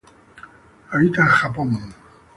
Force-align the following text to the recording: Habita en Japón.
Habita 0.89 1.21
en 1.21 1.27
Japón. 1.29 1.93